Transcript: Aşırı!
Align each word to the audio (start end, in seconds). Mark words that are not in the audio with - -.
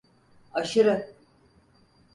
Aşırı! 0.53 1.13